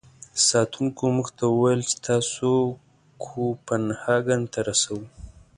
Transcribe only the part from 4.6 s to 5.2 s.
رسوو.